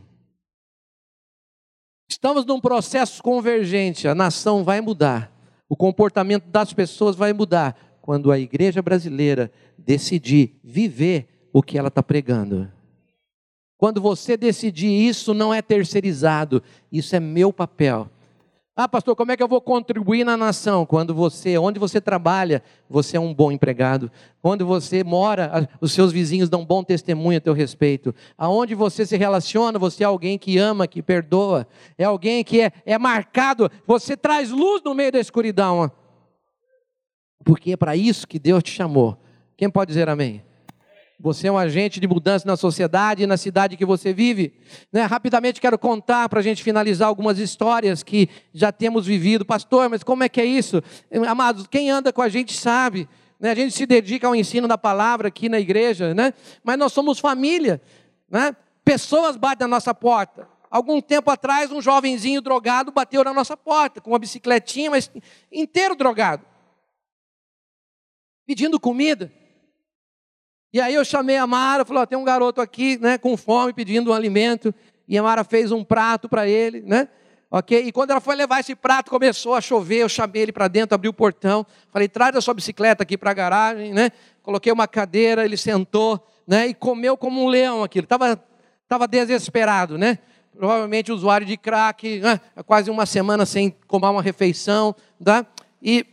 [2.10, 5.32] Estamos num processo convergente, a nação vai mudar,
[5.68, 11.88] o comportamento das pessoas vai mudar quando a igreja brasileira decidir viver o que ela
[11.88, 12.70] está pregando.
[13.78, 18.10] Quando você decidir isso, não é terceirizado, isso é meu papel.
[18.76, 20.86] Ah, pastor, como é que eu vou contribuir na nação?
[20.86, 24.12] Quando você, onde você trabalha, você é um bom empregado.
[24.44, 28.14] Onde você mora, os seus vizinhos dão bom testemunho a teu respeito.
[28.38, 31.66] Aonde você se relaciona, você é alguém que ama, que perdoa.
[31.98, 33.72] É alguém que é, é marcado.
[33.88, 35.90] Você traz luz no meio da escuridão.
[37.44, 39.18] Porque é para isso que Deus te chamou.
[39.58, 40.44] Quem pode dizer amém?
[41.20, 44.54] Você é um agente de mudança na sociedade e na cidade que você vive.
[44.92, 45.04] Né?
[45.04, 49.46] Rapidamente quero contar para a gente finalizar algumas histórias que já temos vivido.
[49.46, 50.82] Pastor, mas como é que é isso?
[51.28, 53.08] Amados, quem anda com a gente sabe.
[53.40, 53.52] Né?
[53.52, 56.34] A gente se dedica ao ensino da palavra aqui na igreja, né?
[56.64, 57.80] mas nós somos família.
[58.28, 58.56] Né?
[58.84, 60.48] Pessoas batem na nossa porta.
[60.72, 65.12] Algum tempo atrás, um jovenzinho drogado bateu na nossa porta, com uma bicicletinha, mas
[65.52, 66.46] inteiro drogado,
[68.52, 69.32] pedindo comida.
[70.74, 74.12] E aí eu chamei a Mara, falou, tem um garoto aqui, né, com fome, pedindo
[74.12, 74.76] um alimento,
[75.08, 77.08] e a Mara fez um prato para ele, né?
[77.50, 77.82] Ok?
[77.82, 80.96] E quando ela foi levar esse prato, começou a chover, eu chamei ele para dentro,
[80.96, 84.12] abri o portão, falei, traz a sua bicicleta aqui para a garagem, né?
[84.44, 86.68] Coloquei uma cadeira, ele sentou, né?
[86.68, 88.06] E comeu como um leão aquilo.
[88.06, 88.42] Tava,
[88.86, 90.20] tava desesperado, né?
[90.54, 92.40] Provavelmente usuário de crack, né?
[92.66, 95.46] quase uma semana sem comer uma refeição, tá?
[95.82, 96.06] E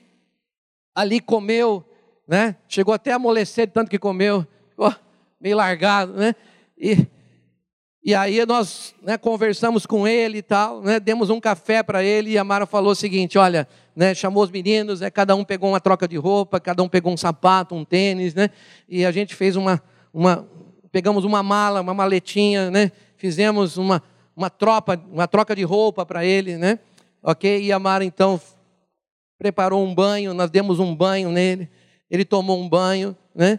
[0.99, 1.88] ali comeu,
[2.29, 2.57] né?
[2.69, 4.95] Chegou até a amolecer de tanto que comeu, ficou
[5.41, 6.35] meio largado, né?
[6.77, 7.07] E,
[8.05, 11.01] e aí nós né, conversamos com ele e tal, né?
[11.01, 13.67] Demos um café para ele e a Mara falou o seguinte, olha,
[13.97, 17.13] né, chamou os meninos, né, cada um pegou uma troca de roupa, cada um pegou
[17.13, 18.51] um sapato, um tênis, né?
[18.87, 20.47] E a gente fez uma, uma
[20.93, 22.93] pegamos uma mala, uma maletinha, né?
[23.17, 24.03] Fizemos uma,
[24.37, 26.79] uma tropa, uma troca de roupa para ele, né?
[27.23, 27.63] Ok?
[27.63, 28.39] E a Mara então
[29.39, 31.69] preparou um banho, nós demos um banho nele
[32.11, 33.59] ele tomou um banho, né?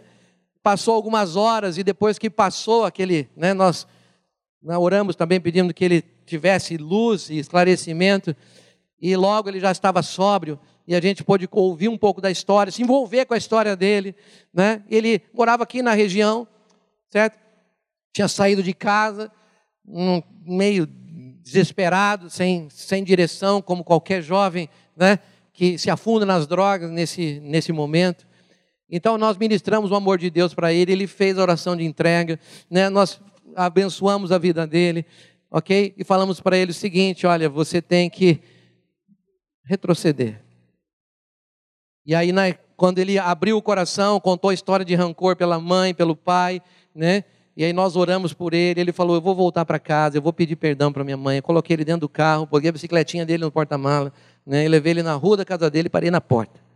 [0.62, 3.86] Passou algumas horas e depois que passou aquele, né, nós,
[4.62, 8.36] nós oramos também pedindo que ele tivesse luz e esclarecimento
[9.00, 12.70] e logo ele já estava sóbrio e a gente pôde ouvir um pouco da história,
[12.70, 14.14] se envolver com a história dele,
[14.52, 14.82] né?
[14.90, 16.46] Ele morava aqui na região,
[17.08, 17.38] certo?
[18.12, 19.30] Tinha saído de casa,
[19.86, 25.18] um, meio desesperado, sem, sem direção, como qualquer jovem né,
[25.52, 28.26] que se afunda nas drogas nesse, nesse momento.
[28.90, 32.38] Então nós ministramos o amor de Deus para ele, ele fez a oração de entrega,
[32.68, 33.20] né, nós
[33.54, 35.06] abençoamos a vida dele,
[35.50, 35.94] ok?
[35.96, 38.40] E falamos para ele o seguinte: olha, você tem que
[39.62, 40.42] retroceder.
[42.04, 45.94] E aí, na, quando ele abriu o coração, contou a história de rancor pela mãe,
[45.94, 46.60] pelo pai,
[46.94, 47.24] né?
[47.56, 50.32] E aí nós oramos por ele, ele falou: Eu vou voltar para casa, eu vou
[50.32, 51.36] pedir perdão para minha mãe.
[51.36, 54.12] Eu coloquei ele dentro do carro, peguei a bicicletinha dele no porta-mala,
[54.46, 54.64] né?
[54.64, 56.69] E levei ele na rua da casa dele e parei na porta.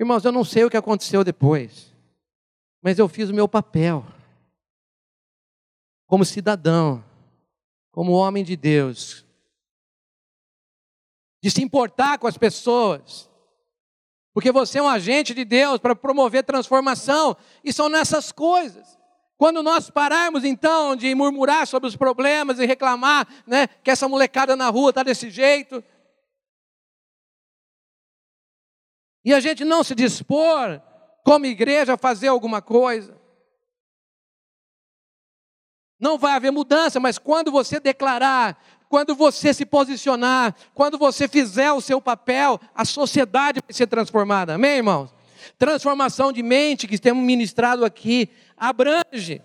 [0.00, 1.94] Irmãos, eu não sei o que aconteceu depois,
[2.80, 4.02] mas eu fiz o meu papel
[6.06, 7.04] como cidadão,
[7.92, 9.26] como homem de Deus,
[11.42, 13.28] de se importar com as pessoas,
[14.32, 18.98] porque você é um agente de Deus para promover transformação, e são nessas coisas.
[19.36, 24.56] Quando nós pararmos então de murmurar sobre os problemas e reclamar né, que essa molecada
[24.56, 25.84] na rua está desse jeito,
[29.24, 30.80] e a gente não se dispor,
[31.24, 33.18] como igreja, a fazer alguma coisa,
[35.98, 38.58] não vai haver mudança, mas quando você declarar,
[38.88, 44.54] quando você se posicionar, quando você fizer o seu papel, a sociedade vai ser transformada.
[44.54, 45.14] Amém, irmãos?
[45.58, 49.42] Transformação de mente que temos ministrado aqui abrange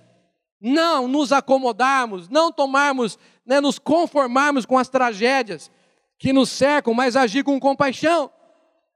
[0.59, 5.69] não nos acomodarmos, não tomarmos, né, nos conformarmos com as tragédias
[6.17, 8.31] que nos cercam, mas agir com compaixão.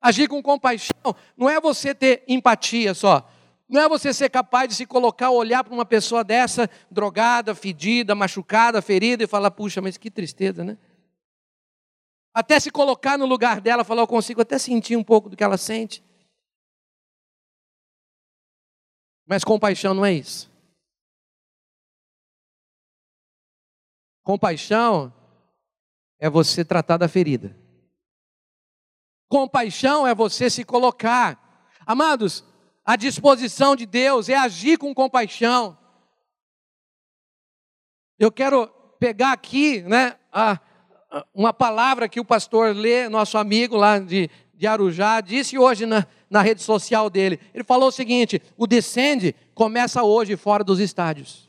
[0.01, 3.29] Agir com compaixão não é você ter empatia só,
[3.67, 8.15] não é você ser capaz de se colocar, olhar para uma pessoa dessa, drogada, fedida,
[8.15, 10.77] machucada, ferida, e falar, puxa, mas que tristeza, né?
[12.33, 15.43] Até se colocar no lugar dela, falar, eu consigo até sentir um pouco do que
[15.43, 16.03] ela sente.
[19.25, 20.49] Mas compaixão não é isso.
[24.23, 25.13] Compaixão
[26.19, 27.55] é você tratar da ferida.
[29.30, 31.69] Compaixão é você se colocar.
[31.86, 32.43] Amados,
[32.84, 35.77] a disposição de Deus é agir com compaixão.
[38.17, 38.67] Eu quero
[38.99, 40.59] pegar aqui, né, a,
[41.11, 45.86] a, uma palavra que o pastor Lê, nosso amigo lá de, de Arujá, disse hoje
[45.86, 47.39] na, na rede social dele.
[47.53, 51.47] Ele falou o seguinte: o descende começa hoje fora dos estádios.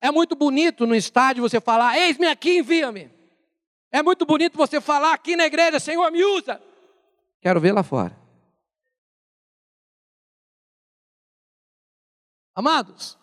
[0.00, 3.19] É muito bonito no estádio você falar: eis-me aqui, envia-me.
[3.90, 6.60] É muito bonito você falar aqui na igreja: Senhor, me usa.
[7.40, 8.18] Quero ver lá fora.
[12.54, 13.18] Amados,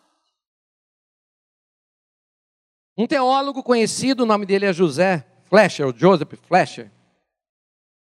[2.97, 6.91] um teólogo conhecido, o nome dele é José Fletcher, ou Joseph Fletcher.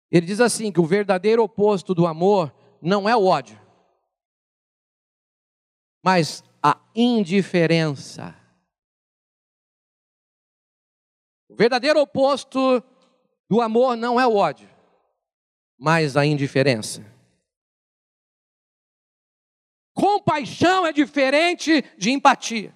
[0.09, 3.59] Ele diz assim: que o verdadeiro oposto do amor não é o ódio,
[6.01, 8.33] mas a indiferença.
[11.55, 12.83] O verdadeiro oposto
[13.49, 14.67] do amor não é o ódio,
[15.79, 17.01] mas a indiferença.
[19.93, 22.75] Compaixão é diferente de empatia.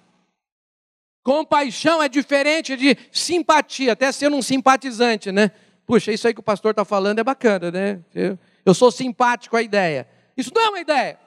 [1.22, 5.50] Compaixão é diferente de simpatia, até ser um simpatizante, né?
[5.84, 8.02] Puxa, isso aí que o pastor está falando é bacana, né?
[8.14, 10.08] Eu, eu sou simpático à ideia.
[10.34, 11.20] Isso não é uma ideia.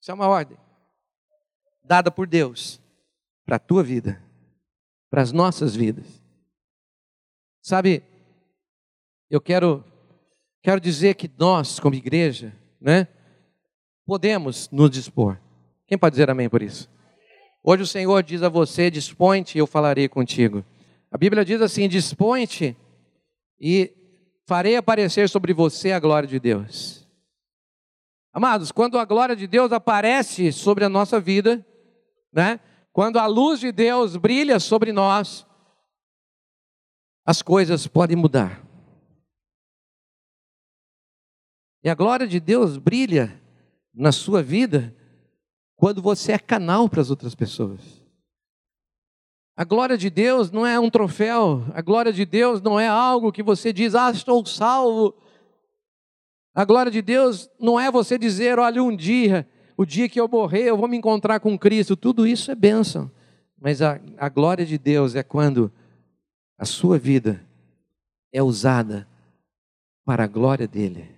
[0.00, 0.58] Isso é uma ordem
[1.84, 2.80] dada por Deus
[3.46, 4.20] para a tua vida,
[5.08, 6.19] para as nossas vidas.
[7.70, 8.02] Sabe,
[9.30, 9.84] eu quero
[10.60, 13.06] Quero dizer que nós, como igreja, né,
[14.04, 15.38] podemos nos dispor.
[15.86, 16.90] Quem pode dizer amém por isso?
[17.62, 20.64] Hoje o Senhor diz a você: dispõe-te e eu falarei contigo.
[21.12, 22.76] A Bíblia diz assim: dispõe-te
[23.60, 23.90] e
[24.48, 27.08] farei aparecer sobre você a glória de Deus.
[28.32, 31.64] Amados, quando a glória de Deus aparece sobre a nossa vida,
[32.32, 32.58] né?
[32.92, 35.46] Quando a luz de Deus brilha sobre nós,
[37.24, 38.64] as coisas podem mudar.
[41.82, 43.40] E a glória de Deus brilha
[43.94, 44.94] na sua vida
[45.76, 47.80] quando você é canal para as outras pessoas.
[49.56, 53.32] A glória de Deus não é um troféu, a glória de Deus não é algo
[53.32, 55.14] que você diz, ah, estou salvo.
[56.54, 60.28] A glória de Deus não é você dizer, olha, um dia, o dia que eu
[60.28, 61.96] morrer, eu vou me encontrar com Cristo.
[61.96, 63.10] Tudo isso é bênção.
[63.58, 65.72] Mas a, a glória de Deus é quando
[66.60, 67.42] a sua vida
[68.30, 69.08] é usada
[70.04, 71.08] para a glória dEle.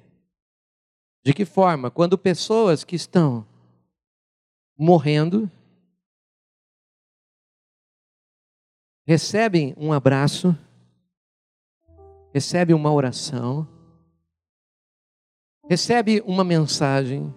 [1.25, 1.91] De que forma?
[1.91, 3.45] Quando pessoas que estão
[4.79, 5.51] morrendo
[9.05, 10.57] recebem um abraço,
[12.33, 13.67] recebem uma oração,
[15.69, 17.35] recebem uma mensagem,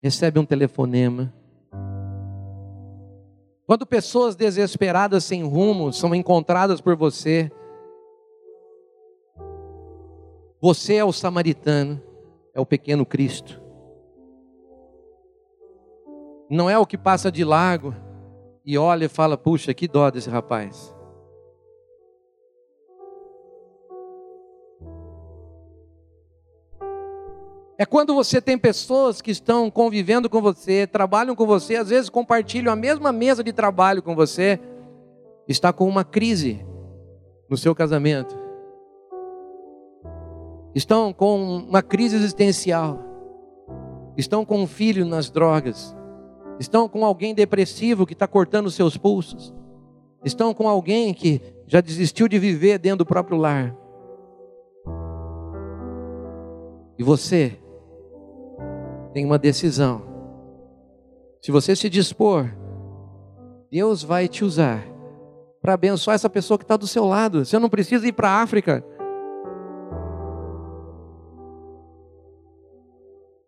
[0.00, 1.34] recebe um telefonema.
[3.70, 7.48] Quando pessoas desesperadas sem rumo são encontradas por você,
[10.60, 12.02] você é o samaritano,
[12.52, 13.62] é o pequeno Cristo.
[16.50, 17.94] Não é o que passa de largo
[18.66, 20.92] e olha e fala: puxa, que dó desse rapaz.
[27.80, 32.10] É quando você tem pessoas que estão convivendo com você, trabalham com você, às vezes
[32.10, 34.60] compartilham a mesma mesa de trabalho com você,
[35.48, 36.62] está com uma crise
[37.48, 38.36] no seu casamento,
[40.74, 43.02] estão com uma crise existencial,
[44.14, 45.96] estão com um filho nas drogas,
[46.58, 49.54] estão com alguém depressivo que está cortando seus pulsos,
[50.22, 53.74] estão com alguém que já desistiu de viver dentro do próprio lar.
[56.98, 57.58] E você
[59.12, 60.02] tem uma decisão.
[61.40, 62.50] Se você se dispor,
[63.70, 64.84] Deus vai te usar
[65.60, 67.44] para abençoar essa pessoa que está do seu lado.
[67.44, 68.84] Você não precisa ir para a África.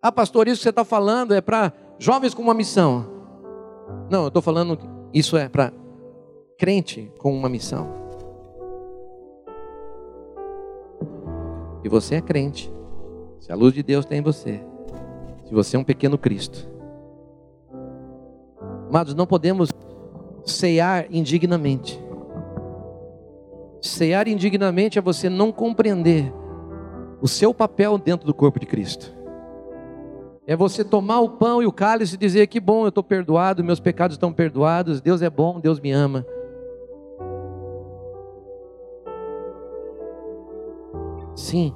[0.00, 3.06] Ah, pastor, isso que você está falando é para jovens com uma missão.
[4.10, 4.78] Não, eu estou falando,
[5.12, 5.72] isso é para
[6.58, 7.88] crente com uma missão.
[11.84, 12.72] E você é crente.
[13.38, 14.71] Se a luz de Deus tem em você
[15.52, 16.66] que você é um pequeno Cristo.
[18.88, 19.68] Amados, não podemos
[20.46, 22.02] ceiar indignamente.
[23.82, 26.32] Ceiar indignamente é você não compreender
[27.20, 29.14] o seu papel dentro do corpo de Cristo.
[30.46, 33.62] É você tomar o pão e o cálice e dizer: Que bom, eu estou perdoado,
[33.62, 36.26] meus pecados estão perdoados, Deus é bom, Deus me ama.
[41.36, 41.74] Sim,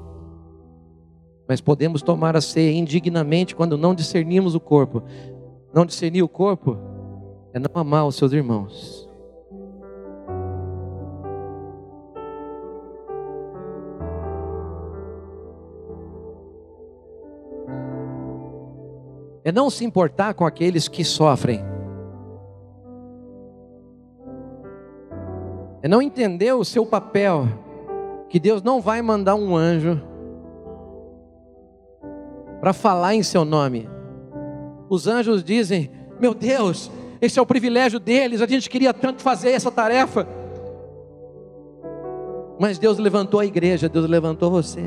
[1.48, 5.02] mas podemos tomar a ceia indignamente quando não discernimos o corpo.
[5.72, 6.76] Não discernir o corpo
[7.52, 9.06] é não amar os seus irmãos.
[19.44, 21.60] É não se importar com aqueles que sofrem.
[25.82, 27.46] É não entender o seu papel,
[28.28, 30.02] que Deus não vai mandar um anjo
[32.60, 33.88] para falar em seu nome.
[34.88, 35.90] Os anjos dizem:
[36.20, 36.90] Meu Deus,
[37.20, 40.26] esse é o privilégio deles, a gente queria tanto fazer essa tarefa.
[42.58, 44.82] Mas Deus levantou a igreja, Deus levantou você.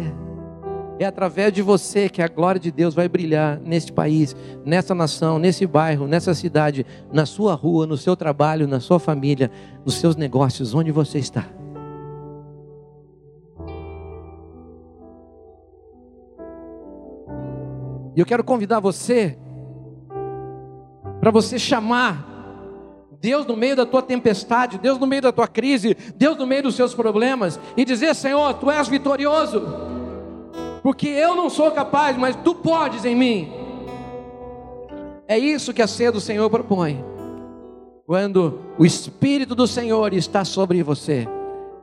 [0.99, 5.39] É através de você que a glória de Deus vai brilhar neste país, nessa nação,
[5.39, 9.49] nesse bairro, nessa cidade, na sua rua, no seu trabalho, na sua família,
[9.85, 11.58] nos seus negócios, onde você está.
[18.15, 19.37] E eu quero convidar você
[21.19, 22.27] para você chamar
[23.21, 26.63] Deus no meio da tua tempestade, Deus no meio da tua crise, Deus no meio
[26.63, 29.61] dos seus problemas e dizer: Senhor, tu és vitorioso,
[30.81, 33.51] porque eu não sou capaz, mas tu podes em mim.
[35.27, 37.03] É isso que a ceia do Senhor propõe.
[38.05, 41.27] Quando o Espírito do Senhor está sobre você.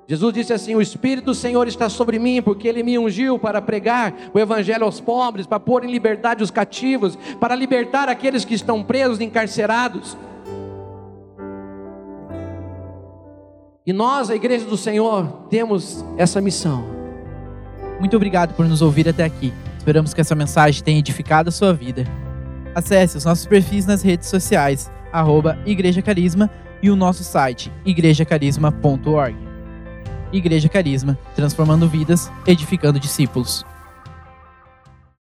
[0.08, 3.60] Jesus disse assim: O Espírito do Senhor está sobre mim, porque Ele me ungiu para
[3.60, 8.54] pregar o Evangelho aos pobres, para pôr em liberdade os cativos, para libertar aqueles que
[8.54, 10.16] estão presos, encarcerados.
[13.84, 16.84] E nós, a Igreja do Senhor, temos essa missão.
[17.98, 19.52] Muito obrigado por nos ouvir até aqui.
[19.78, 22.04] Esperamos que essa mensagem tenha edificado a sua vida.
[22.74, 26.50] Acesse os nossos perfis nas redes sociais, arroba Igreja Carisma,
[26.82, 29.45] e o nosso site, igrejacarisma.org.
[30.32, 33.64] Igreja Carisma, transformando vidas, edificando discípulos.